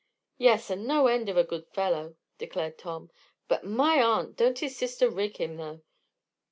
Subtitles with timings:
[0.39, 0.71] "Yes.
[0.71, 3.11] And no end of a good fellow," declared Tom.
[3.47, 4.35] "But, my aunt!
[4.35, 5.83] don't his sister rig him, though?